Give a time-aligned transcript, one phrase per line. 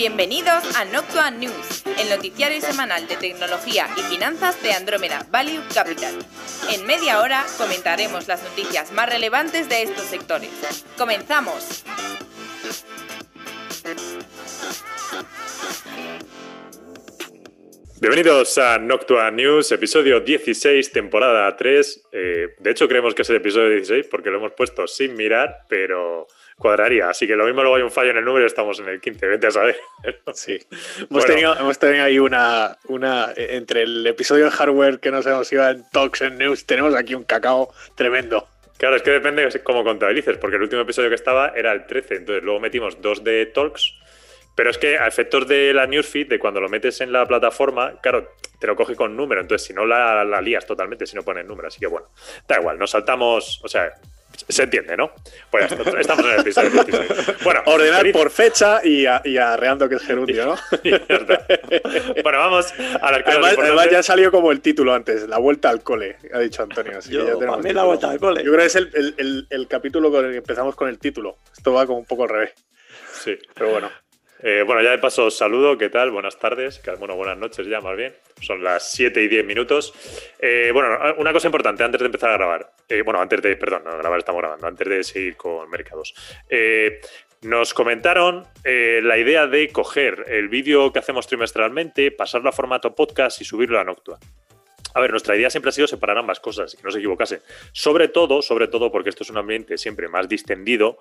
[0.00, 6.14] Bienvenidos a Noctua News, el noticiario semanal de tecnología y finanzas de Andrómeda Value Capital.
[6.72, 10.48] En media hora comentaremos las noticias más relevantes de estos sectores.
[10.96, 11.84] ¡Comenzamos!
[18.00, 22.08] Bienvenidos a Noctua News, episodio 16, temporada 3.
[22.12, 25.66] Eh, de hecho, creemos que es el episodio 16 porque lo hemos puesto sin mirar,
[25.68, 26.26] pero
[26.60, 27.10] cuadraría.
[27.10, 29.00] Así que lo mismo luego hay un fallo en el número y estamos en el
[29.00, 29.76] 15, vete a saber.
[30.32, 30.58] Sí.
[31.10, 33.32] Hemos, tenido, hemos tenido ahí una, una.
[33.36, 37.14] Entre el episodio de hardware que nos hemos ido en Talks and News, tenemos aquí
[37.14, 38.46] un cacao tremendo.
[38.78, 41.86] Claro, es que depende de cómo contabilices, porque el último episodio que estaba era el
[41.86, 43.94] 13, entonces luego metimos dos de Talks
[44.60, 47.98] pero es que a efectos de la newsfeed, de cuando lo metes en la plataforma,
[48.02, 49.40] claro, te lo coge con número.
[49.40, 51.68] Entonces, si no la, la lías totalmente, si no pones número.
[51.68, 52.08] Así que bueno,
[52.46, 53.62] da igual, nos saltamos.
[53.64, 53.94] O sea,
[54.48, 55.10] se entiende, ¿no?
[55.50, 56.70] Pues estamos en el episodio.
[57.42, 60.56] Bueno, ordenar por fecha y, arreando que es gerundio, ¿no?
[62.22, 65.82] bueno, vamos a la además, además, ya salió como el título antes, la vuelta al
[65.82, 66.98] cole, ha dicho Antonio.
[66.98, 68.44] Así Yo, que ya también la vuelta al cole.
[68.44, 71.36] Yo creo que es el, el, el, capítulo con el que empezamos con el título.
[71.56, 72.52] Esto va como un poco al revés.
[73.12, 73.38] Sí.
[73.54, 73.90] Pero bueno.
[74.42, 76.10] Eh, bueno, ya de paso saludo, ¿qué tal?
[76.10, 78.14] Buenas tardes, bueno, buenas noches ya más bien.
[78.40, 79.92] Son las 7 y 10 minutos.
[80.38, 82.72] Eh, bueno, una cosa importante antes de empezar a grabar.
[82.88, 86.14] Eh, bueno, antes de, perdón, no, grabar estamos grabando, antes de seguir con mercados.
[87.42, 93.40] nos comentaron la idea de coger el vídeo que hacemos trimestralmente, pasarlo a formato podcast
[93.40, 94.18] y subirlo a Noctua.
[94.94, 97.40] A ver, nuestra idea siempre ha sido separar ambas cosas, que no se equivocasen.
[97.72, 100.98] Sobre todo, sobre todo porque esto es un ambiente siempre más distendido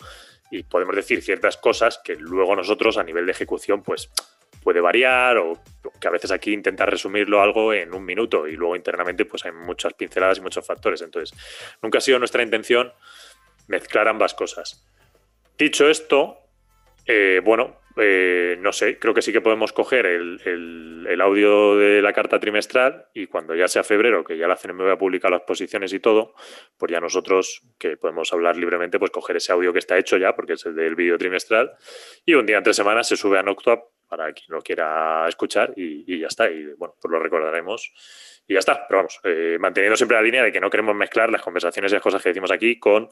[0.51, 4.09] y podemos decir ciertas cosas que luego nosotros a nivel de ejecución pues
[4.63, 5.61] puede variar o
[5.99, 9.51] que a veces aquí intentar resumirlo algo en un minuto y luego internamente pues hay
[9.51, 11.01] muchas pinceladas y muchos factores.
[11.01, 11.37] Entonces,
[11.81, 12.91] nunca ha sido nuestra intención
[13.67, 14.85] mezclar ambas cosas.
[15.57, 16.37] Dicho esto,
[17.05, 22.13] eh, bueno, eh, no sé, creo que sí que podemos coger el, audio de la
[22.13, 25.41] carta trimestral y cuando ya sea febrero, que ya la CNM va a publicar las
[25.41, 26.34] posiciones y todo,
[26.78, 30.35] pues ya nosotros, que podemos hablar libremente, pues coger ese audio que está hecho ya,
[30.35, 31.73] porque es el del vídeo trimestral,
[32.25, 36.03] y un día entre semanas se sube a Noctua para quien lo quiera escuchar y,
[36.14, 36.50] y ya está.
[36.50, 37.94] Y bueno, pues lo recordaremos
[38.50, 38.86] y ya está.
[38.88, 41.96] Pero vamos, eh, manteniendo siempre la línea de que no queremos mezclar las conversaciones y
[41.96, 43.09] las cosas que decimos aquí con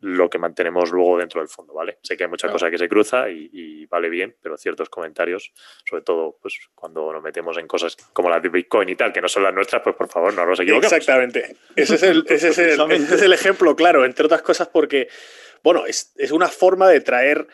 [0.00, 1.98] lo que mantenemos luego dentro del fondo, ¿vale?
[2.02, 5.52] Sé que hay mucha cosa que se cruza y, vale bien, pero ciertos comentarios,
[5.84, 9.20] sobre todo pues cuando nos metemos en cosas como las de Bitcoin y tal, que
[9.20, 10.92] no son las nuestras, pues por favor no nos equivoquemos.
[10.92, 11.56] Exactamente.
[11.76, 15.08] Ese es el, ese es el, ese es el ejemplo claro, entre otras cosas porque,
[15.62, 17.46] bueno, es, es una forma de traer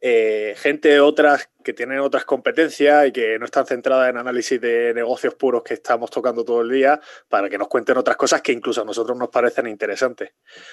[0.00, 4.92] eh, gente otras que tienen otras competencias y que no están centradas en análisis de
[4.94, 8.52] negocios puros que estamos tocando todo el día, para que nos cuenten otras cosas que
[8.52, 10.32] incluso a nosotros nos parecen interesantes.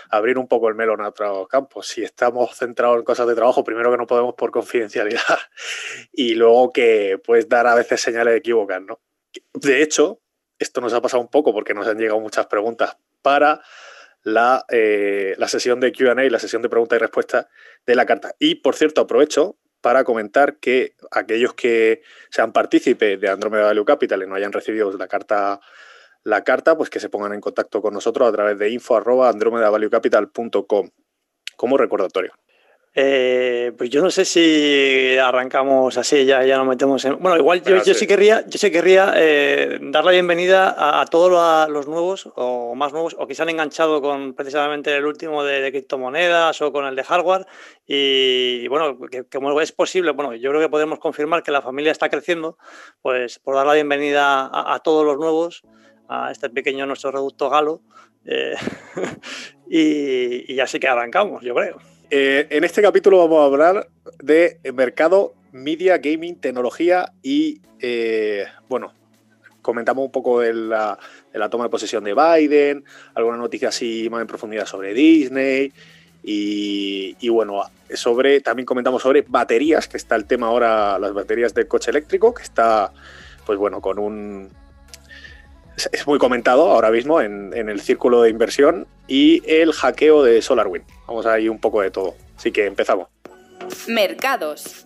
[0.09, 1.88] Abrir un poco el melón a otros campos.
[1.88, 5.39] Si estamos centrados en cosas de trabajo, primero que no podemos por confidencialidad
[6.12, 9.00] y luego que puedes dar a veces señales de equivocar, ¿no?
[9.53, 10.19] De hecho,
[10.59, 13.62] esto nos ha pasado un poco porque nos han llegado muchas preguntas para
[14.23, 17.47] la, eh, la sesión de QA, la sesión de preguntas y respuestas
[17.85, 18.35] de la carta.
[18.39, 24.23] Y por cierto, aprovecho para comentar que aquellos que sean partícipes de Andromeda Value Capital
[24.23, 25.59] y no hayan recibido la carta,
[26.23, 30.89] la carta, pues que se pongan en contacto con nosotros a través de info.andromedavaluecapital.com
[31.57, 32.31] como recordatorio.
[32.96, 37.18] Eh, pues yo no sé si arrancamos así, ya, ya nos metemos en.
[37.20, 41.88] Bueno, igual yo, sí querría, yo sí querría eh, dar la bienvenida a, todos los
[41.88, 46.62] nuevos o más nuevos o que se han enganchado con precisamente el último de, criptomonedas
[46.62, 47.48] o con el de hardware.
[47.88, 51.92] Y, bueno, que, como es posible, bueno, yo creo que podemos confirmar que la familia
[51.92, 52.60] está creciendo,
[53.02, 55.64] pues por dar la bienvenida a, todos los nuevos,
[56.08, 57.81] a este pequeño nuestro reducto galo.
[58.25, 58.54] Eh,
[59.68, 61.93] y, y así que arrancamos, yo creo.
[62.16, 63.90] Eh, en este capítulo vamos a hablar
[64.22, 68.94] de mercado, media, gaming, tecnología y, eh, bueno,
[69.63, 71.00] comentamos un poco de la,
[71.50, 72.85] toma de posesión de Biden,
[73.16, 75.74] alguna noticia así más en profundidad sobre Disney
[76.21, 77.63] y, bueno,
[77.95, 82.31] sobre, también comentamos sobre baterías, que está el tema ahora, las baterías del coche eléctrico,
[82.31, 82.94] que está,
[83.44, 84.51] pues bueno, con un,
[85.92, 90.85] es muy comentado ahora mismo en, el círculo de inversión y el hackeo de SolarWind.
[91.07, 92.15] Vamos a ir un poco de todo.
[92.35, 93.07] Así que empezamos.
[93.88, 94.85] Mercados.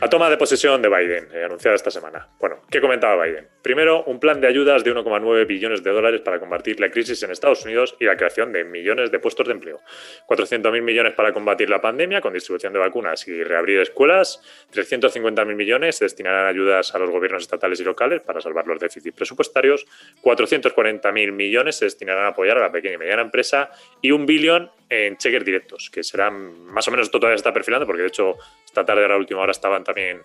[0.00, 2.28] La toma de posesión de Biden, eh, anunciada esta semana.
[2.40, 3.48] Bueno, ¿qué comentaba Biden?
[3.62, 7.30] Primero, un plan de ayudas de 1,9 billones de dólares para combatir la crisis en
[7.30, 9.80] Estados Unidos y la creación de millones de puestos de empleo.
[10.26, 14.40] 400.000 millones para combatir la pandemia con distribución de vacunas y reabrir escuelas.
[14.72, 18.80] 350.000 millones se destinarán a ayudas a los gobiernos estatales y locales para salvar los
[18.80, 19.86] déficits presupuestarios.
[20.22, 23.70] 440.000 millones se destinarán a apoyar a la pequeña y mediana empresa.
[24.00, 27.86] Y un billón en cheques directos, que serán más o menos esto todavía está perfilando,
[27.86, 30.20] porque de hecho esta tarde a la última hora estaban también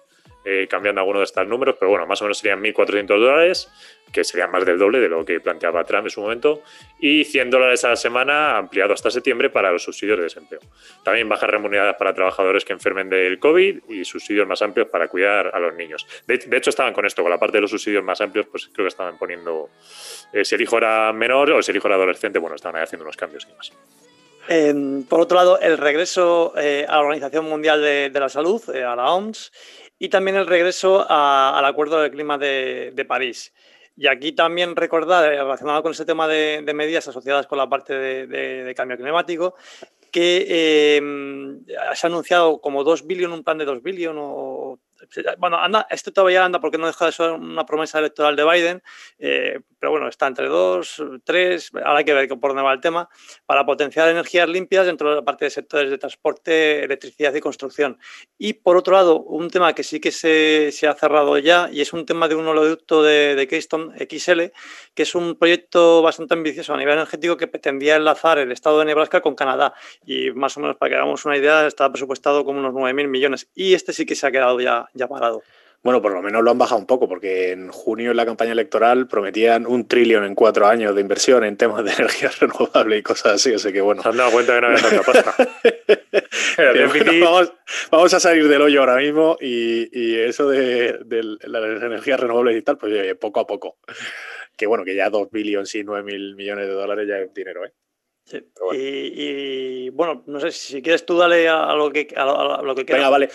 [0.50, 3.70] eh, cambiando algunos de estos números, pero bueno, más o menos serían 1.400 dólares,
[4.14, 6.62] que serían más del doble de lo que planteaba Trump en su momento,
[7.02, 10.62] y 100 dólares a la semana ampliado hasta septiembre para los subsidios de desempleo.
[11.04, 15.52] También bajas remuneradas para trabajadores que enfermen del COVID y subsidios más amplios para cuidar
[15.54, 16.08] a los niños.
[16.26, 18.86] De, hecho, estaban con esto, con la parte de los subsidios más amplios, pues creo
[18.86, 19.70] que estaban poniendo
[20.32, 22.84] eh, si el hijo era menor o si el hijo era adolescente, bueno, estaban ahí
[22.84, 23.74] haciendo unos cambios y demás.
[24.48, 28.96] Em, por otro lado, el regreso eh, a la Organización Mundial de la Salud, a
[28.96, 29.52] la OMS,
[30.00, 33.54] y también el regreso al Acuerdo del Clima de, París.
[33.96, 37.94] Y aquí también recordar, eh, relacionado con ese tema de, medidas asociadas con la parte
[37.94, 39.56] de, cambio climático,
[40.12, 41.02] que eh,
[41.96, 44.80] se ha anunciado como 2 billones, un plan de 2 billones o
[45.38, 48.84] bueno, anda, esto todavía anda porque no deja de ser una promesa electoral de Biden,
[49.20, 52.82] eh, pero bueno, está entre dos, tres, ahora hay que ver por dónde va el
[52.82, 53.10] tema,
[53.46, 58.00] para potenciar energías limpias dentro de la parte de sectores de transporte, electricidad y construcción.
[58.38, 61.82] Y por otro lado, un tema que sí que se, se ha cerrado ya y
[61.82, 64.52] es un tema de un oleoducto de, de Keystone XL,
[64.94, 68.86] que es un proyecto bastante ambicioso a nivel energético que pretendía enlazar el estado de
[68.86, 69.74] Nebraska con Canadá.
[70.06, 73.50] Y más o menos, para que hagamos una idea, está presupuestado como unos 9.000 millones.
[73.54, 75.42] Y este sí que se ha quedado ya ya parado.
[75.84, 78.52] Bueno, por lo menos lo han bajado un poco, porque en junio en la campaña
[78.52, 83.04] electoral prometían un trillón en cuatro años de inversión en temas de energía renovable y
[83.04, 83.54] cosas así.
[83.54, 84.02] O sea que bueno.
[84.02, 85.36] Se han dado cuenta que no había tanta pasta.
[87.92, 91.00] vamos, a salir del hoyo ahora mismo y, eso de,
[91.44, 93.78] las energías renovables y tal, pues poco a poco.
[94.58, 97.64] Que bueno, que ya dos billones y nueve mil millones de dólares ya es dinero,
[97.64, 97.72] ¿eh?
[98.26, 98.44] Sí.
[98.74, 103.04] Y, bueno, no sé si quieres tú dale a, lo que a lo, que quieras.
[103.04, 103.30] Venga, vale.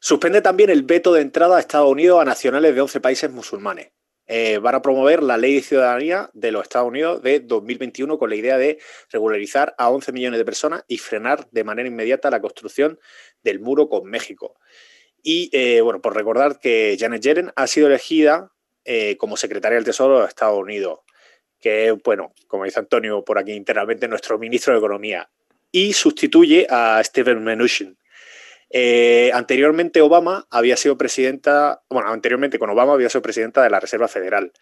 [0.00, 3.90] Suspende también el veto de entrada a Estados Unidos a nacionales de 11 países musulmanes.
[4.30, 8.28] Eh, van a promover la ley de ciudadanía de los Estados Unidos de 2021 con
[8.28, 8.78] la idea de
[9.10, 13.00] regularizar a 11 millones de personas y frenar de manera inmediata la construcción
[13.42, 14.58] del muro con México.
[15.22, 18.52] Y eh, bueno, por recordar que Janet Yellen ha sido elegida
[18.84, 21.00] eh, como secretaria del Tesoro de Estados Unidos,
[21.58, 25.30] que es, bueno, como dice Antonio por aquí internamente, nuestro ministro de Economía,
[25.72, 27.97] y sustituye a Steven Mnuchin,
[28.70, 33.80] eh, anteriormente Obama había sido presidenta, bueno, anteriormente con Obama había sido presidenta de la
[33.80, 34.52] Reserva Federal.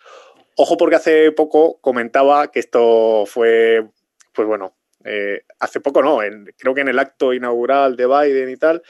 [0.56, 3.84] Ojo porque hace poco comentaba que esto fue,
[4.32, 6.18] pues bueno, eh, hace poco no,
[6.56, 8.82] creo que en el acto inaugural de Biden y tal,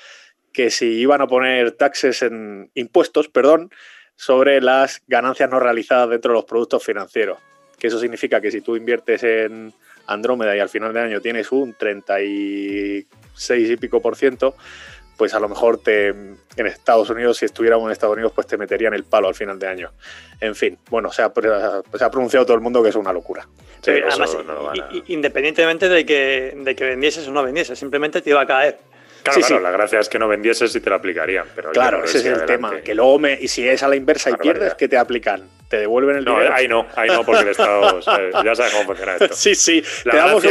[0.52, 3.70] que si iban a poner taxes en impuestos, perdón,
[4.14, 7.38] sobre las ganancias no realizadas dentro de los productos financieros.
[7.78, 9.74] Que eso significa que si tú inviertes en
[10.06, 13.06] Andrómeda y al final de año tienes un 36
[13.70, 14.56] y pico por ciento,
[15.16, 18.56] pues a lo mejor te, en Estados Unidos, si estuviéramos en Estados Unidos, pues te
[18.56, 19.90] meterían el palo al final de año.
[20.40, 23.46] En fin, bueno, se ha, se ha pronunciado todo el mundo que es una locura.
[23.86, 24.36] además,
[25.06, 28.78] independientemente de que, de que vendieses o no vendieses, simplemente te iba a caer.
[29.32, 31.46] Claro, claro, la gracia es que no vendieses y te la aplicarían.
[31.54, 32.80] Pero claro, ese es el tema.
[32.80, 35.56] Que luego me, y si es a la inversa y pierdes, ¿qué te aplican?
[35.68, 36.54] te devuelven el no, dinero.
[36.54, 38.00] Ahí no, ahí no, porque el Estado
[38.44, 39.34] ya sabe cómo funciona esto.
[39.34, 40.44] Sí, sí, te damos,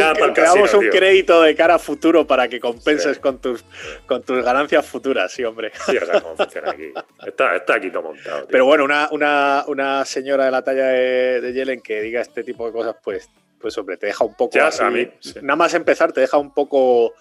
[0.74, 3.63] un, crédito de cara a futuro para que compenses con, tus,
[4.06, 5.72] con tus ganancias futuras, sí, hombre.
[5.86, 6.92] Sí, ya sabes cómo funciona aquí.
[7.25, 8.48] Está, está aquí todo montado.
[8.50, 12.44] Pero bueno, una, una, una, señora de la talla de, de, Yellen que diga este
[12.44, 13.30] tipo de cosas, pues,
[13.60, 14.84] pues hombre, te deja un poco así.
[14.84, 15.08] A mí,
[15.41, 17.13] Nada más empezar, te deja un poco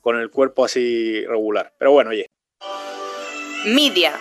[0.00, 1.74] con el cuerpo así regular.
[1.78, 2.26] Pero bueno, oye.
[3.66, 4.12] Media.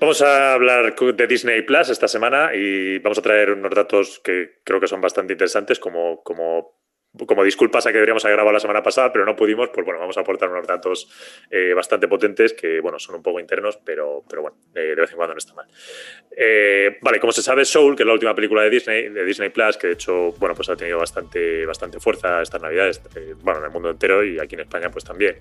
[0.00, 4.60] Vamos a hablar de Disney Plus esta semana y vamos a traer unos datos que
[4.62, 6.77] creo que son bastante interesantes, como, como
[7.26, 10.00] como disculpas a que deberíamos haber grabado la semana pasada, pero no pudimos, pues bueno,
[10.00, 11.08] vamos a aportar unos datos
[11.50, 15.16] eh, bastante potentes que, bueno, son un poco internos, pero, pero bueno, de vez en
[15.16, 15.66] cuando no está mal.
[16.36, 19.50] Eh, vale, como se sabe, Soul, que es la última película de Disney, de Disney
[19.50, 23.60] Plus, que de hecho, bueno, pues ha tenido bastante, bastante fuerza estas navidades, eh, bueno,
[23.60, 25.38] en el mundo entero y aquí en España, pues también.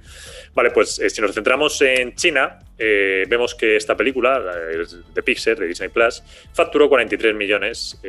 [0.54, 5.90] Vale, pues si nos centramos en China, vemos que esta película, de Pixar, de Disney
[5.90, 8.00] Plus, facturó 43 millones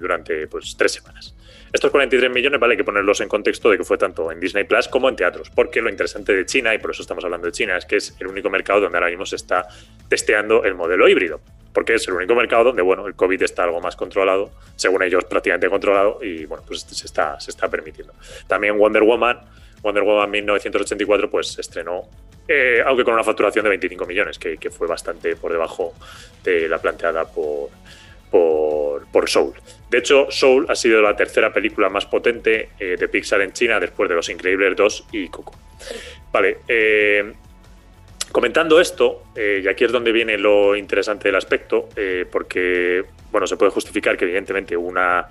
[0.00, 1.34] durante, pues, tres semanas.
[1.72, 4.88] Estos 43 millones vale que ponerlos en contexto de que fue tanto en Disney Plus
[4.88, 7.76] como en teatros, porque lo interesante de China, y por eso estamos hablando de China,
[7.76, 9.68] es que es el único mercado donde ahora mismo se está
[10.08, 11.40] testeando el modelo híbrido,
[11.72, 15.24] porque es el único mercado donde, bueno, el COVID está algo más controlado, según ellos
[15.24, 18.14] prácticamente controlado, y bueno, pues se está, se está permitiendo.
[18.48, 19.38] También Wonder Woman
[19.82, 22.08] Wonder Woman 1984 pues estrenó,
[22.46, 25.94] eh, aunque con una facturación de 25 millones, que, fue bastante por debajo
[26.44, 27.70] de la planteada por,
[28.30, 29.54] por, por, Soul.
[29.90, 33.80] De hecho, Soul ha sido la tercera película más potente eh, de Pixar en China
[33.80, 35.54] después de Los Increíbles 2 y Coco.
[36.32, 37.32] Vale, eh,
[38.32, 41.88] Comentando esto, y aquí es donde viene lo interesante del aspecto,
[42.30, 45.26] porque bueno, se puede justificar que evidentemente una,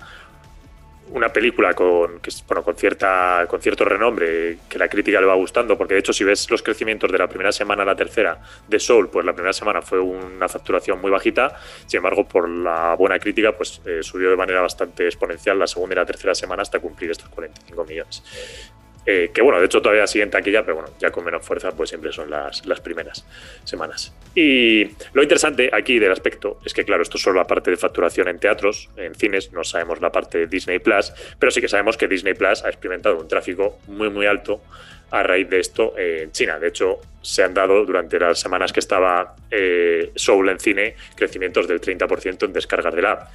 [1.12, 5.34] una película con, que, bueno, con, cierta, con cierto renombre, que la crítica le va
[5.34, 8.40] gustando, porque de hecho si ves los crecimientos de la primera semana a la tercera
[8.68, 12.94] de Soul, pues la primera semana fue una facturación muy bajita, sin embargo por la
[12.94, 16.62] buena crítica pues eh, subió de manera bastante exponencial la segunda y la tercera semana
[16.62, 18.22] hasta cumplir estos 45 millones.
[19.06, 21.72] Eh, que bueno, de hecho todavía sigue en taquilla, pero bueno, ya con menos fuerza,
[21.72, 23.24] pues siempre son las, las primeras
[23.64, 24.14] semanas.
[24.34, 27.76] Y lo interesante aquí del aspecto es que, claro, esto es solo la parte de
[27.76, 31.68] facturación en teatros, en cines, no sabemos la parte de Disney Plus, pero sí que
[31.68, 34.60] sabemos que Disney Plus ha experimentado un tráfico muy, muy alto
[35.10, 36.58] a raíz de esto en China.
[36.58, 41.66] De hecho, se han dado durante las semanas que estaba eh, Soul en cine crecimientos
[41.66, 43.28] del 30% en descargas de la app.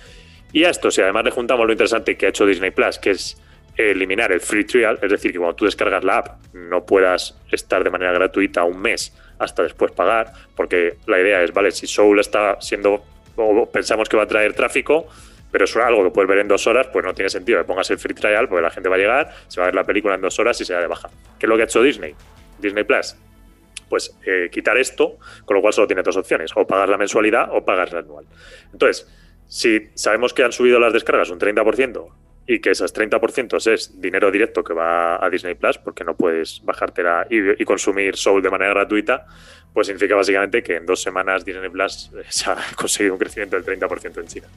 [0.53, 3.12] Y a esto, si además le juntamos lo interesante que ha hecho Disney Plus, que
[3.12, 3.38] es
[3.77, 7.84] eliminar el free trial, es decir, que cuando tú descargas la app no puedas estar
[7.84, 12.20] de manera gratuita un mes hasta después pagar, porque la idea es, vale, si Soul
[12.20, 13.03] está siendo,
[13.36, 15.08] o pensamos que va a traer tráfico,
[15.51, 17.89] pero es algo que puedes ver en dos horas, pues no tiene sentido que pongas
[17.89, 20.15] el free trial, porque la gente va a llegar, se va a ver la película
[20.15, 21.10] en dos horas y se da de baja.
[21.39, 22.13] ¿Qué es lo que ha hecho Disney?
[22.60, 23.15] Disney Plus.
[23.88, 27.50] Pues eh, quitar esto, con lo cual solo tiene dos opciones, o pagar la mensualidad
[27.51, 28.25] o pagar la anual.
[28.74, 29.08] Entonces,
[29.48, 32.10] si sabemos que han subido las descargas un 30%,
[32.48, 36.62] y que esos 30% es dinero directo que va a Disney Plus, porque no puedes
[36.64, 39.25] bajártela y, y, consumir Soul de manera gratuita,
[39.74, 43.60] pues significa básicamente que en dos semanas Disney Plus eh, se ha conseguido un crecimiento
[43.60, 44.48] del 30% en China,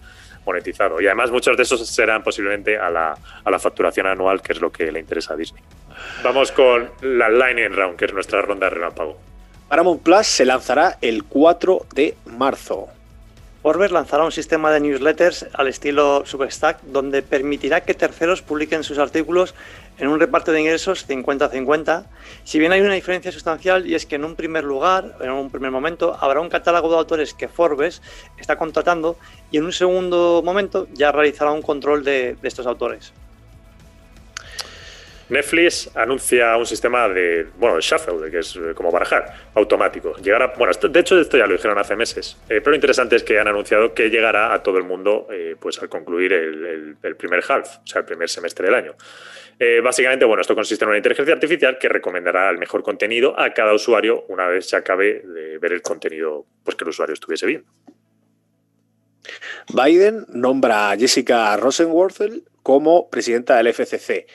[0.44, 1.00] monetizado.
[1.00, 4.60] Y además muchos de esos serán posiblemente a la, a la facturación anual, que es
[4.60, 5.62] lo que le interesa a Disney.
[6.22, 9.18] Vamos con la Lightning Round, que es nuestra ronda de relámpago.
[9.68, 12.88] Paramount Plus se lanzará el 4 de marzo.
[13.68, 18.96] Forbes lanzará un sistema de newsletters al estilo Substack donde permitirá que terceros publiquen sus
[18.96, 19.54] artículos
[19.98, 22.06] en un reparto de ingresos 50-50,
[22.44, 25.50] si bien hay una diferencia sustancial y es que en un primer lugar, en un
[25.50, 28.00] primer momento, habrá un catálogo de autores que Forbes
[28.38, 29.18] está contratando
[29.50, 33.12] y en un segundo momento ya realizará un control de, de estos autores.
[35.28, 40.16] Netflix anuncia un sistema de, bueno, de shuffle, que es eh, como barajar, automático.
[40.16, 43.22] Llegará, bueno, de hecho esto ya lo dijeron hace meses, eh, pero lo interesante es
[43.22, 47.42] que han anunciado que llegará a todo el mundo eh, pues al concluir el, primer
[47.46, 48.94] half, o sea, el primer semestre del año.
[49.82, 53.74] básicamente, bueno, esto consiste en una inteligencia artificial que recomendará el mejor contenido a cada
[53.74, 57.68] usuario una vez se acabe de ver el contenido pues, que el usuario estuviese viendo.
[59.74, 62.20] Biden nombra a Jessica Rosenworth
[62.62, 64.26] como presidenta del FCC.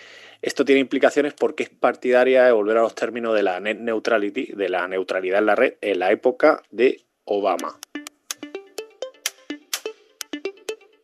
[0.43, 4.47] Esto tiene implicaciones porque es partidaria de volver a los términos de la net neutrality,
[4.47, 7.79] de la neutralidad en la red, en la época de Obama.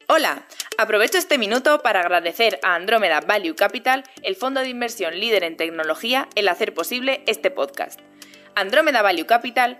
[0.09, 0.45] Hola,
[0.77, 5.55] aprovecho este minuto para agradecer a Andrómeda Value Capital, el fondo de inversión líder en
[5.55, 8.01] tecnología, el hacer posible este podcast.
[8.55, 9.79] Andrómeda Value Capital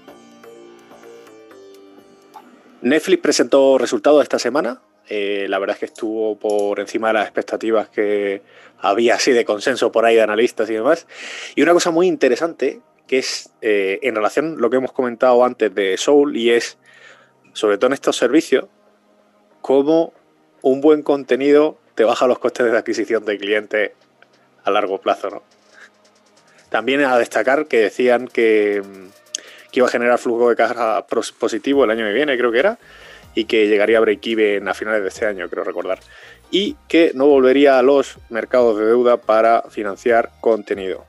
[2.81, 4.81] Netflix presentó resultados esta semana.
[5.07, 8.41] Eh, la verdad es que estuvo por encima de las expectativas que
[8.79, 11.07] había así de consenso por ahí de analistas y demás.
[11.55, 15.43] Y una cosa muy interesante que es eh, en relación a lo que hemos comentado
[15.43, 16.77] antes de Soul y es,
[17.53, 18.65] sobre todo en estos servicios,
[19.61, 20.13] cómo
[20.61, 23.91] un buen contenido te baja los costes de adquisición de clientes
[24.63, 25.29] a largo plazo.
[25.29, 25.43] ¿no?
[26.69, 28.81] También a destacar que decían que
[29.71, 32.77] que iba a generar flujo de caja positivo el año que viene, creo que era,
[33.33, 35.99] y que llegaría a break-even a finales de este año, creo recordar.
[36.51, 41.05] Y que no volvería a los mercados de deuda para financiar contenido.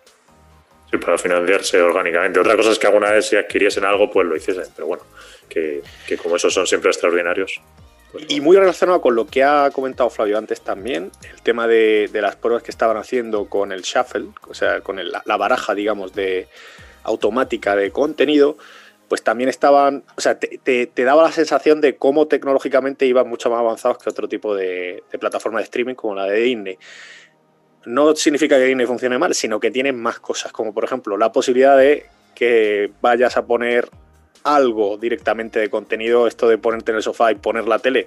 [0.90, 2.38] Sí, para financiarse orgánicamente.
[2.38, 5.02] Otra cosa es que alguna vez si adquiriesen algo, pues lo hiciesen, pero bueno,
[5.48, 5.82] que,
[6.22, 7.60] como esos son siempre extraordinarios.
[8.12, 12.08] Pues y muy relacionado con lo que ha comentado Flavio antes también, el tema de,
[12.12, 16.46] las pruebas que estaban haciendo con el shuffle, o sea, con la baraja, digamos, de,
[17.04, 18.56] automática de contenido,
[19.12, 23.58] pues también estaban, o sea, te, daba la sensación de cómo tecnológicamente iban mucho más
[23.60, 26.78] avanzados que otro tipo de, plataforma de streaming como la de Disney.
[27.84, 31.30] no significa que Disney funcione mal, sino que tiene más cosas, como por ejemplo la
[31.30, 33.90] posibilidad de que vayas a poner
[34.44, 38.06] algo directamente de contenido, esto de ponerte en el sofá y poner la tele,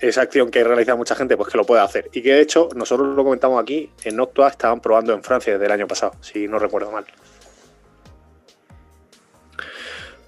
[0.00, 2.10] esa acción que realiza mucha gente, pues que lo puede hacer.
[2.12, 5.66] Y que de hecho, nosotros lo comentamos aquí, en Noctua estaban probando en Francia desde
[5.66, 7.04] el año pasado, si no recuerdo mal.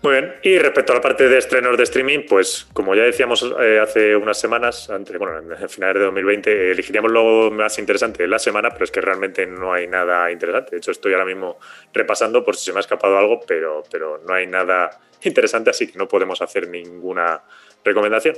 [0.02, 3.44] Muy bien, y respecto a la parte de estrenos de streaming, pues como ya decíamos
[3.60, 8.28] eh, hace unas semanas, antes, bueno, en finales de 2020, elegiríamos lo más interesante de
[8.28, 10.70] la semana, pero es que realmente no hay nada interesante.
[10.70, 11.58] De hecho, estoy ahora mismo
[11.92, 14.88] repasando por si se me ha escapado algo, pero, pero no hay nada
[15.22, 17.42] interesante, así que no podemos hacer ninguna
[17.84, 18.36] recomendación.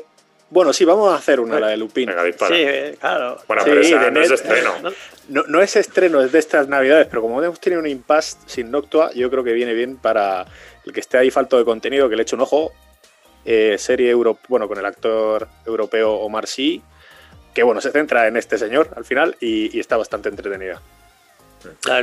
[0.50, 2.06] Bueno, sí, vamos a hacer una, la de Lupin.
[2.06, 2.54] Venga, dispara.
[2.54, 3.38] Sí, claro.
[3.48, 4.74] Bueno, pero esa no es estreno.
[5.28, 8.70] No, no, es estreno, es de estas navidades, pero como hemos tenido un impasse sin
[8.70, 10.44] Noctua, yo creo que viene bien para
[10.84, 12.72] el que esté ahí falto de contenido, que le eche un ojo.
[13.44, 16.80] Eh, serie euro, bueno, con el actor europeo Omar Sy,
[17.52, 20.80] que bueno, se centra en este señor al final y está bastante entretenida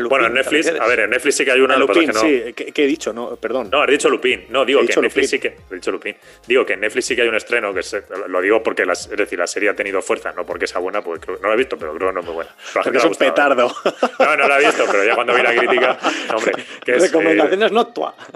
[0.10, 1.78] bueno, en Netflix, a ver, en Netflix sí que hay una.
[1.78, 3.14] Lupin, sí, ¿Qué, he dicho?
[3.14, 3.70] No, perdón.
[3.72, 4.46] No, has dicho Lupin.
[4.50, 5.56] No, digo que en Netflix sí que.
[5.70, 6.16] He dicho Lupin.
[6.48, 7.82] Digo que en Netflix sí que hay un estreno, que
[8.28, 11.32] lo digo porque es decir, la serie ha tenido fuerza, no porque sea buena, porque
[11.42, 12.56] no la he visto, pero creo que no es muy buena.
[12.74, 13.72] Porque es un petardo.
[14.20, 16.00] No, no la he visto, pero ya cuando vi la crítica.
[16.36, 17.94] hombre, que es, Recomendaciones no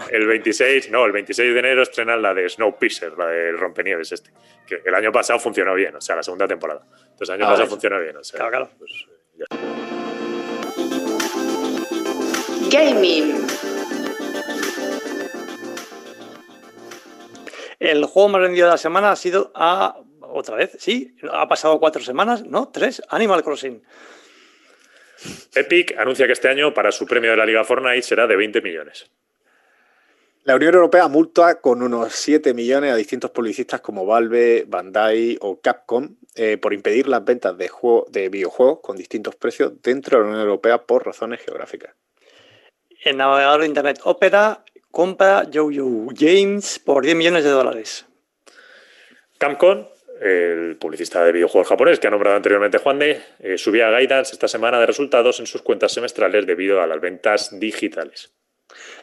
[0.10, 4.32] El 26, no, el 26 de enero estrenan la de Snowpiercer, la de Rompenieves este.
[4.68, 6.82] Que el año pasado funcionó bien, o sea, la segunda temporada.
[7.12, 8.38] Entonces el año ah, pasado funcionó bien, o sea.
[8.38, 8.70] Claro, claro.
[8.78, 8.92] Pues,
[12.74, 13.46] Gaming.
[17.80, 20.02] El juego más vendido de la semana ha sido a.
[20.22, 22.70] Otra vez, sí, ha pasado cuatro semanas, ¿no?
[22.70, 23.84] Tres, Animal Crossing.
[25.54, 28.62] Epic anuncia que este año para su premio de la Liga Fortnite será de 20
[28.62, 29.12] millones.
[30.44, 35.62] La Unión Europea multa con unos 7 millones a distintos publicistas como Valve, Bandai o
[35.62, 37.70] Capcom eh, por impedir las ventas de,
[38.10, 41.94] de videojuegos con distintos precios dentro de la Unión Europea por razones geográficas
[43.04, 48.06] el navegador de Internet Opera compra YoYo Games por 10 millones de dólares.
[49.38, 49.90] Camcon,
[50.22, 54.48] el publicista de videojuegos japonés que ha nombrado anteriormente Juan de, eh, subía guidance esta
[54.48, 58.34] semana de resultados en sus cuentas semestrales debido a las ventas digitales.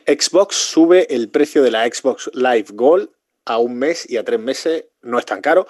[0.07, 3.11] Xbox sube el precio de la Xbox Live Gold
[3.45, 4.87] a un mes y a tres meses.
[5.03, 5.67] No es tan caro,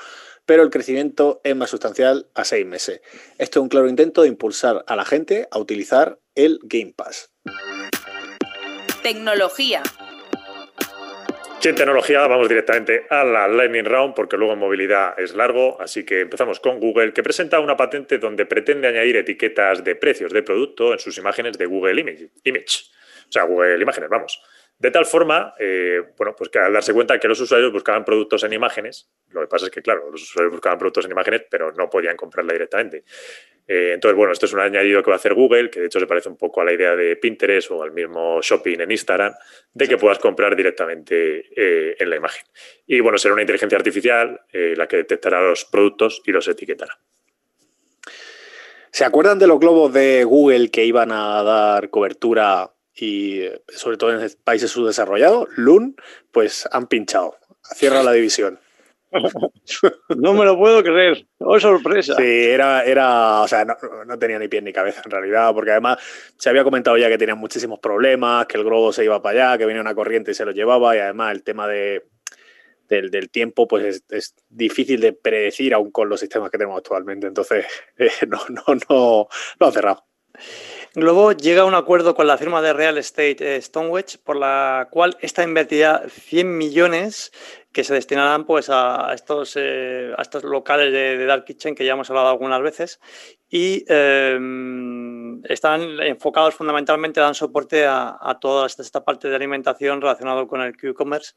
[0.47, 3.01] pero el crecimiento es más sustancial a seis meses.
[3.39, 7.33] Esto es un claro intento de impulsar a la gente a utilizar el Game Pass.
[9.03, 9.83] Tecnología.
[11.61, 16.05] Sin tecnología vamos directamente a la Lightning Round porque luego en movilidad es largo, así
[16.05, 20.43] que empezamos con Google que presenta una patente donde pretende añadir etiquetas de precios de
[20.43, 22.91] producto en sus imágenes de Google Image, Image.
[23.29, 24.43] o sea, Google Imágenes, vamos.
[24.81, 28.45] De tal forma, eh, bueno, pues que al darse cuenta que los usuarios buscaban productos
[28.45, 31.71] en imágenes, lo que pasa es que, claro, los usuarios buscaban productos en imágenes, pero
[31.73, 33.05] no podían comprarla directamente.
[33.67, 36.01] Eh, entonces, bueno, esto es un añadido que va a hacer Google, que de hecho
[36.01, 39.35] se parece un poco a la idea de Pinterest o al mismo shopping en Instagram,
[39.73, 42.45] de que puedas comprar directamente eh, en la imagen.
[42.87, 46.99] Y bueno, será una inteligencia artificial la que detectará los productos y los etiquetará.
[48.91, 54.19] ¿Se acuerdan de los globos de Google que iban a dar cobertura y sobre todo
[54.19, 55.97] en países subdesarrollados, LUN,
[56.33, 57.39] pues han pinchado.
[57.63, 58.59] Cierra la división.
[60.17, 61.27] no me lo puedo creer.
[61.39, 62.15] ¡Oh, sorpresa!
[62.17, 65.99] Sí, era, era o sea, no, tenía ni pie ni cabeza en realidad, porque además
[66.37, 69.59] se había comentado ya que tenían muchísimos problemas, que el globo se iba para allá,
[69.59, 72.05] que venía una corriente y se lo llevaba, y además el tema de,
[72.89, 76.79] del, del tiempo pues es, es, difícil de predecir aún con los sistemas que tenemos
[76.79, 77.27] actualmente.
[77.27, 77.65] Entonces,
[77.99, 80.05] eh, no, no, no, lo han cerrado.
[80.95, 84.89] Globo llega a un acuerdo con la firma de real estate eh, Stonewedge, por la
[84.91, 87.31] cual esta invertirá 100 millones
[87.71, 91.93] que se destinarán pues, a, estos, eh, a estos locales de, Dark Kitchen que ya
[91.93, 92.99] hemos hablado algunas veces.
[93.49, 100.61] Y em, están enfocados fundamentalmente, dan soporte a, toda esta, parte de alimentación relacionado con
[100.61, 101.35] el Q-Commerce,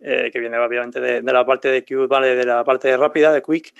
[0.00, 3.40] eh, que viene obviamente de, la parte de Q, vale, de la parte rápida, de
[3.40, 3.72] Quick,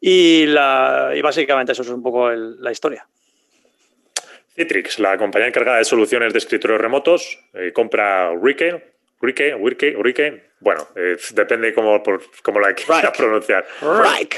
[0.00, 3.08] y, y básicamente eso es un poco la historia.
[4.54, 10.52] Citrix, la compañía encargada de soluciones de escritorios remotos, eh, compra Rike, Rike, Rike, Rike,
[10.60, 12.02] bueno, eh, depende cómo,
[12.42, 13.66] cómo la quieras pronunciar.
[13.80, 14.36] Rike.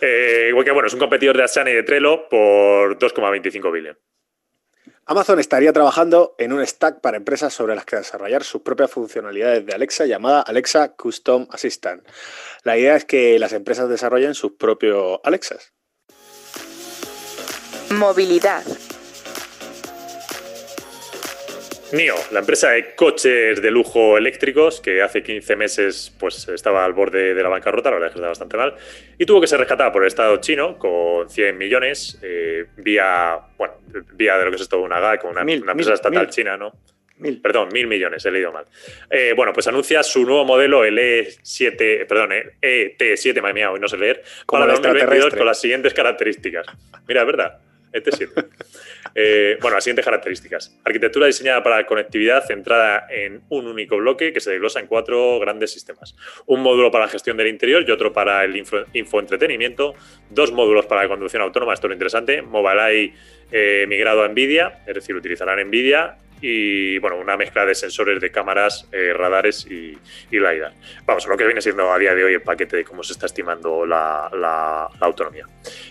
[0.00, 3.96] Eh, que bueno, es un competidor de Asana y de Trello por 2,25 billones.
[5.06, 9.64] Amazon estaría trabajando en un stack para empresas sobre las que desarrollar sus propias funcionalidades
[9.64, 12.06] de Alexa llamada Alexa Custom Assistant.
[12.62, 15.72] La idea es que las empresas desarrollen sus propios Alexas.
[17.90, 18.64] Movilidad.
[21.92, 26.92] NIO, la empresa de coches de lujo eléctricos que hace 15 meses pues, estaba al
[26.92, 28.74] borde de la bancarrota, la verdad es que está bastante mal,
[29.18, 33.74] y tuvo que ser rescatada por el Estado chino con 100 millones eh, vía, bueno,
[34.12, 36.72] vía de lo que es esto, una GAC, una, una empresa estatal china, ¿no?
[37.18, 37.40] Mil.
[37.40, 38.64] Perdón, mil millones, he leído mal.
[39.10, 42.30] Eh, bueno, pues anuncia su nuevo modelo, el E7, perdón,
[42.62, 46.66] ET7, me hoy no sé leer, para 2022 con las siguientes características.
[47.08, 47.58] Mira, es verdad,
[47.92, 48.48] ET7.
[49.14, 50.78] Eh, bueno, las siguientes características.
[50.84, 55.72] Arquitectura diseñada para conectividad centrada en un único bloque que se desglosa en cuatro grandes
[55.72, 56.14] sistemas.
[56.46, 59.94] Un módulo para la gestión del interior y otro para el infoentretenimiento.
[60.30, 62.42] Dos módulos para la conducción autónoma, esto es lo interesante.
[62.42, 63.14] Mobileye
[63.50, 68.30] eh, migrado a NVIDIA, es decir, utilizarán NVIDIA y bueno, una mezcla de sensores de
[68.30, 69.98] cámaras, eh, radares y,
[70.30, 70.72] y, LiDAR.
[71.04, 73.26] Vamos, lo que viene siendo a día de hoy el paquete de cómo se está
[73.26, 75.46] estimando la, autonomía.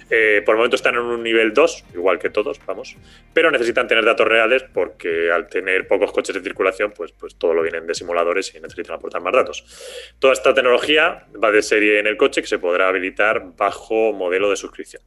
[0.09, 2.95] Eh, por el momento están en un nivel 2, igual que todos, vamos,
[3.33, 7.53] pero necesitan tener datos reales porque al tener pocos coches de circulación, pues, pues todo
[7.53, 10.15] lo vienen de simuladores y necesitan aportar más datos.
[10.19, 14.49] Toda esta tecnología va de serie en el coche que se podrá habilitar bajo modelo
[14.49, 15.01] de suscripción.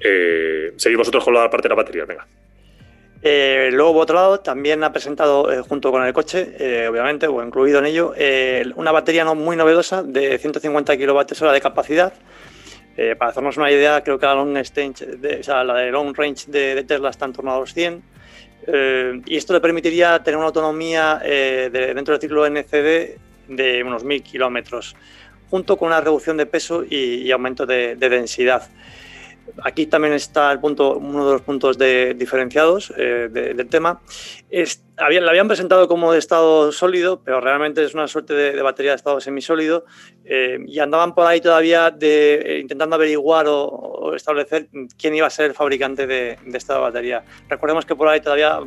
[0.00, 2.26] Eh, seguimos vosotros con la parte de la batería, venga.
[3.26, 7.26] Eh, luego, por otro lado, también ha presentado, eh, junto con el coche, eh, obviamente,
[7.26, 8.12] o incluido en ello,
[8.76, 12.12] una batería no muy novedosa de 150 kWh de capacidad.
[13.18, 17.24] para hacernos una idea, creo que la, long range de, long range de, Tesla está
[17.24, 18.02] en torno a los 100.
[19.26, 23.16] y esto le permitiría tener una autonomía dentro del ciclo NCD
[23.48, 24.94] de unos 1000 kilómetros,
[25.50, 28.68] junto con una reducción de peso y, aumento de densidad.
[29.62, 34.00] Aquí también está el punto, uno de los puntos de, diferenciados eh, del tema.
[34.50, 38.62] Es, había, la habían presentado como de estado sólido, pero realmente es una suerte de,
[38.62, 39.84] batería de estado semisólido
[40.24, 45.30] eh, y andaban por ahí todavía de, eh, intentando averiguar o, establecer quién iba a
[45.30, 47.24] ser el fabricante de, esta batería.
[47.48, 48.60] Recordemos que por ahí todavía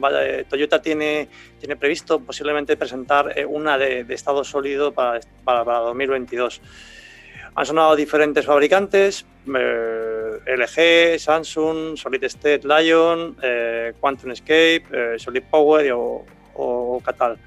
[0.49, 6.61] Toyota tiene, tiene previsto posiblemente presentar una de, estado sólido para, para, para 2022.
[7.57, 15.43] Han sonado diferentes fabricantes, eh, LG, Samsung, Solid State Lion, eh, Quantum Escape, eh, Solid
[15.49, 17.37] Power o, o Catal.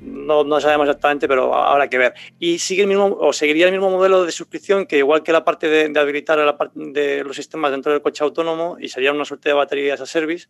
[0.00, 2.14] No, no, sabemos exactamente, pero habrá que ver.
[2.38, 5.44] Y sigue el mismo, o seguiría el mismo modelo de suscripción que igual que la
[5.44, 9.24] parte de, habilitar la parte de los sistemas dentro del coche autónomo y sería una
[9.24, 10.48] suerte de baterías a service,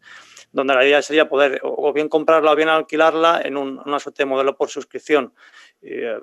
[0.52, 4.26] donde la idea sería poder o bien comprarla o bien alquilarla en una suerte de
[4.26, 5.32] modelo por suscripción.
[5.80, 6.18] Eh,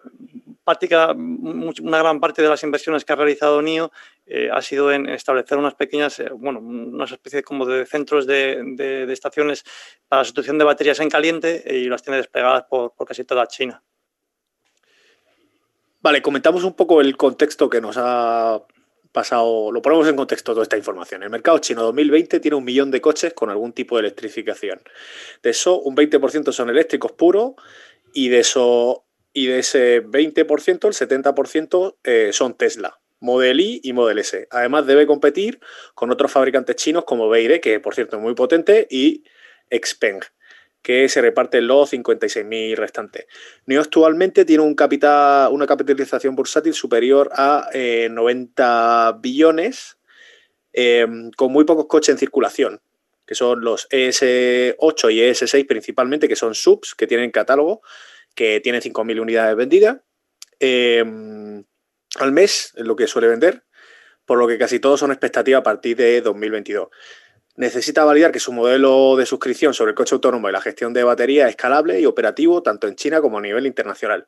[0.63, 3.91] práctica, una gran parte de las inversiones que ha realizado NIO
[4.27, 9.05] eh, ha sido en establecer unas pequeñas, eh, bueno, unas especies como de centros de,
[9.11, 9.63] estaciones
[10.07, 13.83] para sustitución de baterías en caliente y las tiene desplegadas por, casi toda China.
[16.01, 18.63] Vale, comentamos un poco el contexto que nos ha
[19.11, 21.23] pasado, lo ponemos en contexto toda esta información.
[21.23, 24.81] El mercado chino 2020 tiene un millón de coches con algún tipo de electrificación.
[25.41, 27.53] De eso, un 20% son eléctricos puros
[28.13, 33.93] y de eso y de ese 20%, el 70% eh, son Tesla, Model I y
[33.93, 34.47] Model S.
[34.51, 35.59] Además debe competir
[35.93, 39.23] con otros fabricantes chinos como Beire, que por cierto es muy potente, y
[39.71, 40.21] Xpeng,
[40.81, 43.25] que se reparten los 56.000 restantes.
[43.65, 49.97] NIO actualmente tiene un capital, una capitalización bursátil superior a 90 eh, billones,
[50.73, 52.81] em, con muy pocos coches en circulación,
[53.25, 57.81] que son los ES8 y ES6 principalmente, que son subs, que tienen catálogo,
[58.35, 59.97] que tiene 5.000 unidades vendidas
[60.59, 61.63] em,
[62.19, 63.63] al mes, es lo que suele vender,
[64.25, 66.89] por lo que casi todos son expectativas a partir de 2022.
[67.57, 71.03] Necesita validar que su modelo de suscripción sobre el coche autónomo y la gestión de
[71.03, 74.27] batería es escalable y operativo tanto en China como a nivel internacional.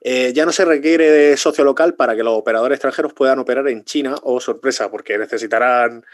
[0.00, 3.68] Eh, ya no se requiere de socio local para que los operadores extranjeros puedan operar
[3.68, 6.04] en China o sorpresa, porque necesitarán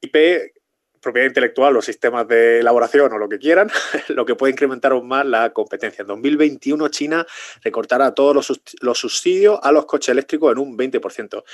[0.00, 0.52] IP
[1.02, 3.70] propiedad intelectual o sistemas de elaboración o lo que quieran,
[4.08, 6.02] lo que puede incrementar aún más la competencia.
[6.02, 7.26] En 2021 China
[7.62, 8.34] recortará todos
[8.80, 11.44] los, subsidios a los coches eléctricos en un 20%.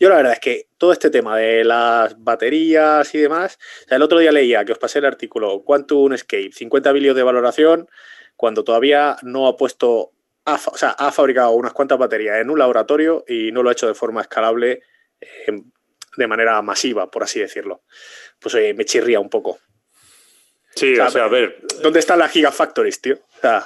[0.00, 4.18] Yo la verdad es que todo este tema de las baterías y demás, el otro
[4.18, 7.88] día leía que os pasé el artículo Quantum Escape, 50 bilios de valoración,
[8.34, 10.12] cuando todavía no ha puesto,
[10.44, 13.86] o sea, ha fabricado unas cuantas baterías en un laboratorio y no lo ha hecho
[13.86, 14.82] de forma escalable.
[15.20, 15.62] Eh,
[16.16, 17.82] de manera masiva, por así decirlo
[18.38, 19.58] pues me chirría un poco.
[20.74, 21.58] Sí, o sea, a ver.
[21.82, 23.18] ¿Dónde están las Gigafactories, tío?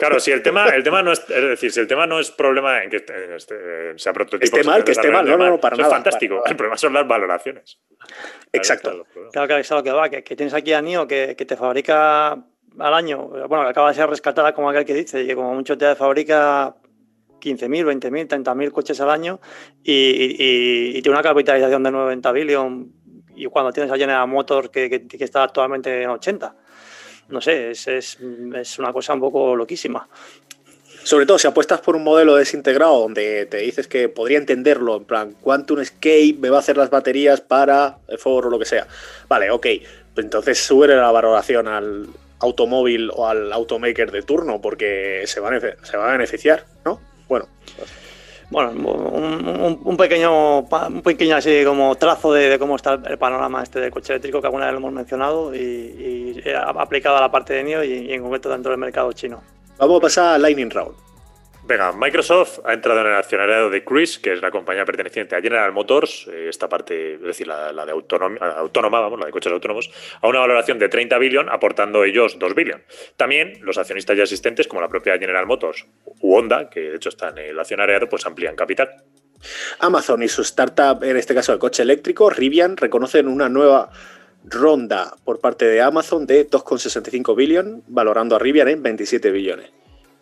[0.00, 2.30] Claro, si el tema, el tema no es, es decir, si el tema no es
[2.30, 3.04] problema en que
[3.36, 4.56] este, sea prototipo.
[4.56, 5.90] Esté mal, que esté mal, no, no, para nada.
[5.90, 6.42] Es fantástico.
[6.46, 7.78] El problema son las valoraciones.
[8.50, 9.06] Exacto.
[9.30, 12.94] Claro, claro, es lo que va, que, tienes aquí a NIO que, te fabrica al
[12.94, 15.94] año, bueno, que acaba de ser rescatada como aquel que dice, que como mucho te
[15.94, 16.74] fabrica
[17.40, 19.40] 15.000, 20.000, 30.000 coches al año
[19.82, 20.36] y,
[20.94, 22.92] y, tiene una capitalización de 90 billion
[23.34, 26.54] y cuando tienes a General Motors que, está actualmente en 80.
[27.28, 28.18] no sé, es, es,
[28.78, 30.08] una cosa un poco loquísima.
[31.02, 35.04] Sobre todo si apuestas por un modelo desintegrado donde te dices que podría entenderlo, en
[35.04, 38.66] plan, Quantum Escape me va a hacer las baterías para el foro o lo que
[38.66, 38.86] sea.
[39.26, 39.66] Vale, ok.
[40.14, 42.08] Pues entonces sube la valoración al
[42.40, 47.00] automóvil o al automaker de turno porque se va a, se va a beneficiar, ¿no?
[47.30, 47.46] Bueno.
[48.50, 53.92] Bueno, un, pequeño un pequeño así como trazo de, cómo está el panorama este del
[53.92, 56.42] coche eléctrico que alguna vez lo hemos mencionado y,
[56.76, 59.40] aplicado a la parte de NIO y, y en concreto dentro del mercado chino.
[59.78, 61.09] Vamos a pasar a Lightning Round.
[61.70, 65.40] Venga, Microsoft ha entrado en el accionariado de Cruise, que es la compañía perteneciente a
[65.40, 69.88] General Motors, eh, esta parte, es decir, la, de autónoma, vamos, la de coches autónomos,
[70.20, 72.82] a una valoración de 30 billion, aportando ellos 2 billion.
[73.16, 75.86] También los accionistas ya existentes, como la propia General Motors
[76.18, 78.90] u Honda, que de hecho está en el accionariado, pues amplían capital.
[79.78, 83.90] Amazon y su startup, en este caso el coche eléctrico, Rivian, reconocen una nueva
[84.42, 89.70] ronda por parte de Amazon de 2,65 billion, valorando a Rivian en 27 billones.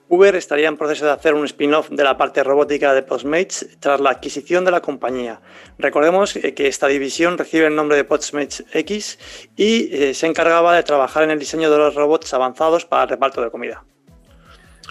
[0.08, 4.00] Uber estaría en proceso de hacer un spin-off de la parte robótica de Postmates tras
[4.00, 5.40] la adquisición de la compañía.
[5.78, 9.18] Recordemos que esta división recibe el nombre de Postmates X
[9.56, 13.08] y eh, se encargaba de trabajar en el diseño de los robots avanzados para el
[13.10, 13.84] reparto de comida.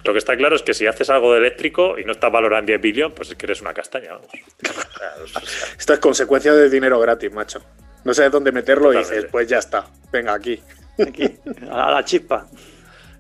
[0.04, 2.60] Lo que está claro es que si haces algo de eléctrico y no estás valorado
[2.60, 4.12] en 10 billones, pues es que eres una castaña.
[5.78, 7.62] Esto es consecuencia de dinero gratis, macho.
[8.04, 10.62] No sé dónde meterlo y dices, pues ya está, venga aquí.
[11.00, 11.30] Aquí,
[11.70, 12.48] a la chispa.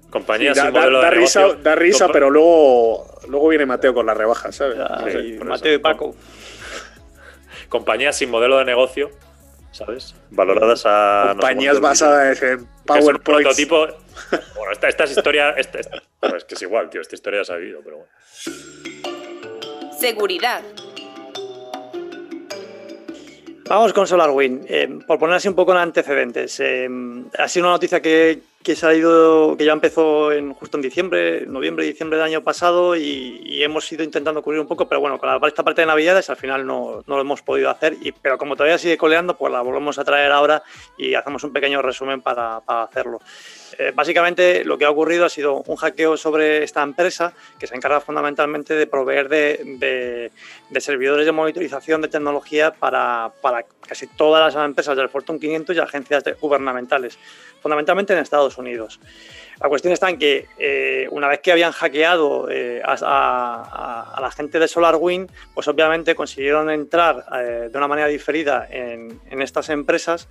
[0.09, 1.63] Compañía sin modelo de risa, negocio.
[1.63, 4.77] Da risa, pero luego, luego viene Mateo con la rebaja, ¿sabes?
[5.43, 6.15] Mateo y Paco.
[7.69, 9.11] Compañías sin modelo de negocio,
[9.71, 10.15] ¿sabes?
[10.29, 11.29] Valoradas a.
[11.31, 13.23] Compañías basadas en PowerPoint.
[13.23, 13.87] prototipo.
[14.55, 15.49] Bueno, esta, esta es historia.
[15.57, 17.01] Esta, es que es igual, tío.
[17.01, 18.11] Esta historia ya se ha vivido, pero bueno.
[19.99, 20.61] Seguridad.
[23.69, 24.65] Vamos con SolarWind.
[24.69, 26.87] Eh, por poner así un poco en antecedentes, eh,
[27.37, 30.82] ha sido una noticia que, que, se ha ido, que ya empezó en, justo en
[30.82, 35.17] diciembre, noviembre, diciembre del año pasado y, hemos ido intentando cubrir un poco, pero bueno,
[35.17, 38.38] con esta parte de Navidades al final no, no, lo hemos podido hacer, y, pero
[38.38, 40.63] como todavía sigue coleando, pues la volvemos a traer ahora
[40.97, 43.21] y hacemos un pequeño resumen para, para hacerlo.
[43.77, 47.75] Eh, básicamente lo que ha ocurrido ha sido un hackeo sobre esta empresa que se
[47.75, 50.32] encarga fundamentalmente de proveer de,
[50.80, 53.32] servidores de monitorización de tecnología para,
[53.86, 57.19] casi todas las empresas del Fortune 500 y agencias gubernamentales,
[57.62, 58.99] fundamentalmente en Estados Unidos.
[59.59, 64.59] La cuestión está en que eh, una vez que habían hackeado eh, a, la gente
[64.59, 70.27] de SolarWind, pues obviamente consiguieron entrar de una manera diferida en, en estas empresas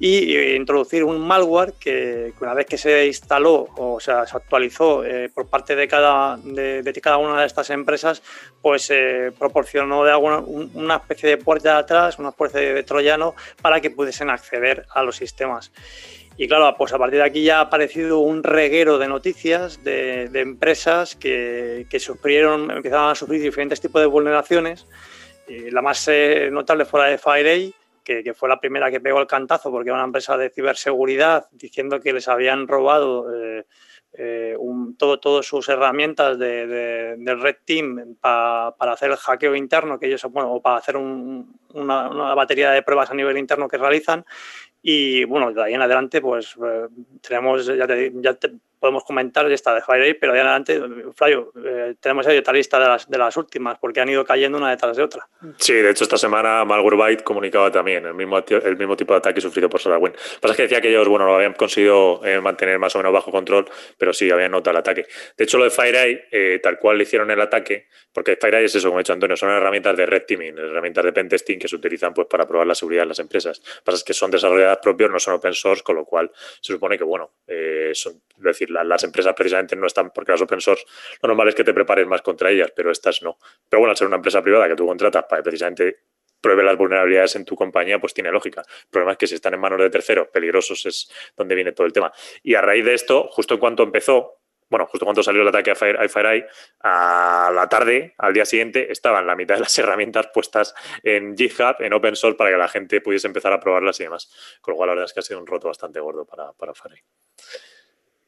[0.00, 5.28] y introducir un malware que, una vez que se instaló o sea, se actualizó eh,
[5.28, 8.22] por parte de cada, de, cada una de estas empresas,
[8.62, 13.34] pues eh, proporcionó de alguna, una especie de puerta de atrás, una especie de troyano
[13.60, 15.72] para que pudiesen acceder a los sistemas.
[16.40, 20.30] Y claro, pues a partir de aquí ya ha aparecido un reguero de noticias de,
[20.34, 24.86] empresas que, que, sufrieron, empezaban a sufrir diferentes tipos de vulneraciones.
[25.48, 27.74] Y la más eh, notable fue la de FireEye,
[28.04, 32.00] que, fue la primera que pegó el cantazo porque era una empresa de ciberseguridad diciendo
[32.00, 33.66] que les habían robado eh,
[34.14, 34.56] eh,
[34.96, 36.66] todo, todas sus herramientas de,
[37.18, 41.44] del Red Team para hacer el hackeo interno que ellos, bueno, o para hacer una,
[42.08, 44.24] una, batería de pruebas a nivel interno que realizan.
[44.82, 46.86] Y bueno, de ahí en adelante, pues eh,
[47.20, 47.86] tenemos, ya
[48.22, 50.80] ya te, podemos comentar esta de FireEye, pero de adelante,
[51.14, 54.58] Flavio, eh, tenemos ahí otra lista de las, de las últimas, porque han ido cayendo
[54.58, 55.28] una detrás de otra.
[55.56, 59.40] Sí, de hecho, esta semana Malwarebyte comunicaba también el mismo, el mismo tipo de ataque
[59.40, 60.14] sufrido por SolarWind.
[60.40, 63.12] Pasa es que decía que ellos, bueno, lo habían conseguido eh, mantener más o menos
[63.12, 65.06] bajo control, pero sí habían notado el ataque.
[65.36, 68.74] De hecho, lo de FireEye, eh, tal cual le hicieron el ataque, porque FireEye es
[68.74, 71.76] eso, como ha dicho Antonio, son herramientas de red teaming, herramientas de pentesting que se
[71.76, 73.60] utilizan pues, para probar la seguridad de las empresas.
[73.84, 76.98] Pasa es que son desarrolladas propios, no son open source, con lo cual se supone
[76.98, 77.32] que, bueno,
[77.92, 80.84] son, es decir, las empresas precisamente no están, porque las open source
[81.22, 83.38] lo normal es que te prepares más contra ellas, pero estas no.
[83.68, 85.98] Pero bueno, al ser una empresa privada que tú contratas para precisamente
[86.40, 88.60] pruebe las vulnerabilidades en tu compañía, pues tiene lógica.
[88.60, 91.86] El problema es que si están en manos de terceros peligrosos es donde viene todo
[91.86, 92.12] el tema.
[92.42, 95.70] Y a raíz de esto, justo en cuanto empezó, bueno, justo cuando salió el ataque
[95.70, 96.46] a, FireEye,
[96.80, 101.76] a la tarde, al día siguiente, estaban la mitad de las herramientas puestas en GitHub,
[101.80, 104.30] en open source, para que la gente pudiese empezar a probarlas y demás.
[104.60, 106.74] Con lo cual, la verdad es que ha sido un roto bastante gordo para, para
[106.74, 107.02] FireEye.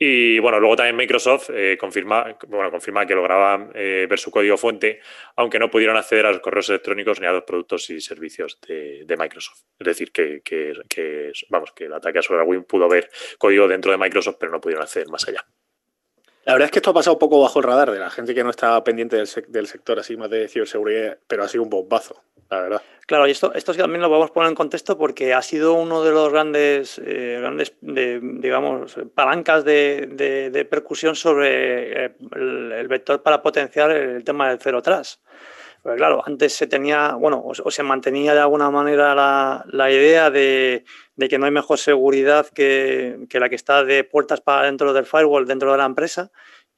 [0.03, 4.57] Y bueno, luego también Microsoft eh, confirma, bueno, confirma que lograban eh, ver su código
[4.57, 5.01] fuente,
[5.37, 9.15] aunque no pudieron acceder a los correos electrónicos ni a los productos y servicios de,
[9.19, 9.59] Microsoft.
[9.79, 10.43] Es decir, que,
[11.51, 14.85] vamos, que el ataque a SolarWinds pudo ver código dentro de Microsoft, pero no pudieron
[14.85, 15.45] acceder más allá.
[16.47, 18.35] La verdad es que esto ha pasado un poco bajo el radar de la gente
[18.35, 22.25] que no está pendiente del, sector así más de ciberseguridad, pero ha sido un bombazo.
[23.07, 26.13] Claro, y esto, esto también lo podemos poner en contexto porque ha sido uno de
[26.13, 34.23] los grandes, eh, grandes digamos, palancas de, percusión sobre eh, el, vector para potenciar el
[34.23, 35.21] tema del cero atrás.
[35.83, 40.85] Pues claro, antes se tenía, bueno, o, se mantenía de alguna manera la, idea de,
[41.29, 45.47] que no hay mejor seguridad que, la que está de puertas para dentro del firewall,
[45.47, 46.31] dentro de la empresa.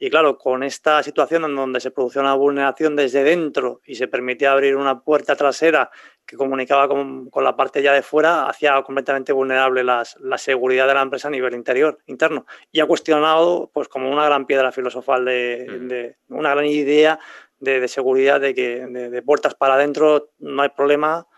[0.05, 4.09] Y claro, con esta situación en donde se producía una vulneración desde dentro y se
[4.09, 5.93] permitía abrir una puerta trasera
[6.27, 10.89] que comunicaba con, con la parte ya de fuera, hacía completamente vulnerable las, la seguridad
[10.89, 12.47] de la empresa a nivel interior, interno.
[12.73, 15.87] Y ha cuestionado, pues como una gran piedra filosofal de, mm.
[15.87, 17.21] de una gran idea
[17.61, 21.29] de, seguridad, de que de, puertas para adentro no hay problema.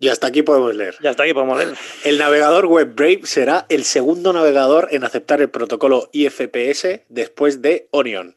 [0.00, 0.94] Y hasta aquí podemos leer.
[1.00, 1.74] Ya hasta aquí podemos leer.
[2.04, 7.88] El navegador web Brave será el segundo navegador en aceptar el protocolo IFPS después de
[7.90, 8.36] Onion.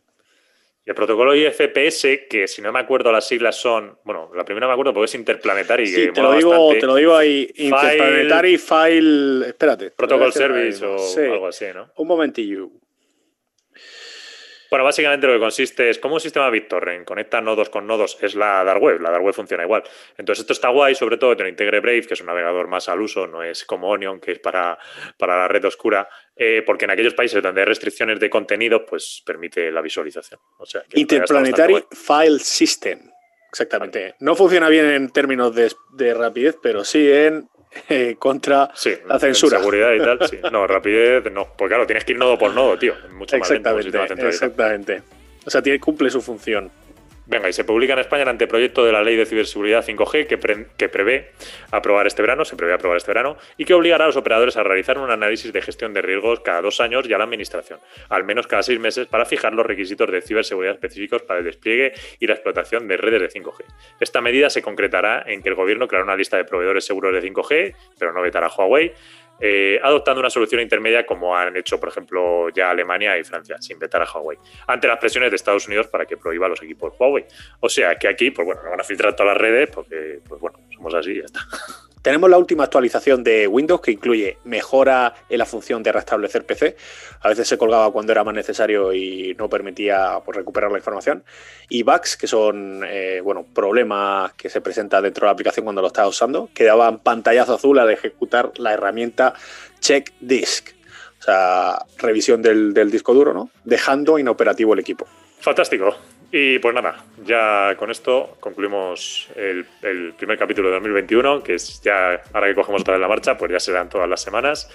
[0.83, 4.65] Y el protocolo IFPS, que si no me acuerdo las siglas son, bueno, la primera
[4.65, 5.85] me acuerdo porque es Interplanetary.
[5.85, 9.91] Sí, te, lo digo, te lo digo ahí, Interplanetary File, espérate.
[9.91, 10.97] Protocol Service o
[11.31, 11.91] algo así, ¿no?
[11.97, 12.71] Un momentillo.
[14.71, 18.35] Bueno, básicamente lo que consiste es como un sistema BitTorrent conecta nodos con nodos, es
[18.35, 19.83] la Dark Web, la Dark Web funciona igual.
[20.17, 22.69] Entonces esto está guay, sobre todo que te lo integre Brave, que es un navegador
[22.69, 24.79] más al uso, no es como Onion, que es para,
[25.17, 26.07] para la red oscura,
[26.37, 30.39] eh, porque en aquellos países donde hay restricciones de contenido, pues permite la visualización.
[30.57, 33.11] O sea, Interplanetary File System.
[33.49, 34.15] Exactamente.
[34.21, 37.49] No funciona bien en términos de, de rapidez, pero sí en
[37.89, 38.69] eh, contra
[39.07, 39.59] la censura.
[39.59, 40.37] seguridad y tal, sí.
[40.51, 41.47] No, rapidez, no.
[41.57, 42.93] Porque claro, tienes que ir nodo por nodo, tío.
[43.13, 45.01] Mucho exactamente, más Exactamente.
[45.45, 46.71] O sea, tiene, cumple su función.
[47.31, 50.89] Venga, y se publica en España el anteproyecto de la Ley de Ciberseguridad 5G que,
[50.89, 51.31] prevé
[51.71, 54.63] aprobar este verano, se prevé aprobar este verano, y que obligará a los operadores a
[54.63, 58.25] realizar un análisis de gestión de riesgos cada dos años y a la administración, al
[58.25, 62.27] menos cada seis meses, para fijar los requisitos de ciberseguridad específicos para el despliegue y
[62.27, 63.63] la explotación de redes de 5G.
[64.01, 67.31] Esta medida se concretará en que el gobierno creará una lista de proveedores seguros de
[67.31, 68.91] 5G, pero no vetará a Huawei,
[69.41, 73.79] eh, adoptando una solución intermedia como han hecho, por ejemplo, ya Alemania y Francia, sin
[73.79, 77.25] vetar a Huawei, ante las presiones de Estados Unidos para que prohíba los equipos Huawei.
[77.59, 80.39] O sea que aquí, pues bueno, no van a filtrar todas las redes porque, pues
[80.39, 81.39] bueno, somos así y ya está.
[82.01, 86.75] Tenemos la última actualización de Windows que incluye mejora en la función de restablecer PC.
[87.21, 91.23] A veces se colgaba cuando era más necesario y no permitía pues, recuperar la información.
[91.69, 95.81] Y bugs, que son eh, bueno, problemas que se presentan dentro de la aplicación cuando
[95.81, 99.35] lo estás usando, que daban pantallazo azul al ejecutar la herramienta
[99.79, 100.69] Check Disk.
[101.19, 103.51] O sea, revisión del, del disco duro, ¿no?
[103.63, 105.05] Dejando inoperativo el equipo.
[105.39, 105.95] Fantástico.
[106.33, 109.65] Y pues nada, ya con esto concluimos el,
[110.13, 113.51] primer capítulo de 2021, que es ya, ahora que cogemos otra vez la marcha, pues
[113.51, 114.69] ya serán todas las semanas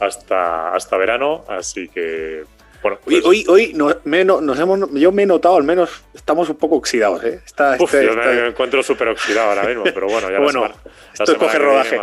[0.00, 2.44] hasta, hasta verano, así que...
[2.82, 6.76] Bueno, hoy, pues hoy, nos hemos, yo me he notado, al menos estamos un poco
[6.76, 7.24] oxidados.
[7.24, 7.40] ¿eh?
[7.44, 10.70] Este, yo me encuentro súper oxidado ahora mismo, pero bueno, ya bueno,
[11.12, 11.98] esto es coger rodaje.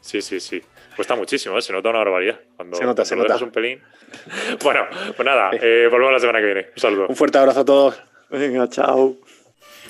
[0.00, 0.62] Sí, sí, sí.
[0.96, 1.62] Cuesta muchísimo, ¿eh?
[1.62, 2.40] se nota una barbaridad.
[2.56, 3.36] Cuando, se nota, se nota.
[3.36, 3.82] un pelín.
[4.62, 4.86] bueno,
[5.16, 6.68] pues nada, eh, volvemos la semana que viene.
[6.74, 7.06] Un saludo.
[7.08, 8.13] Un fuerte abrazo a todos.
[8.30, 9.16] Venga, chao.